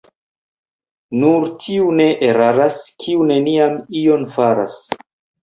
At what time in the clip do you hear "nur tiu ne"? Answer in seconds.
1.23-2.07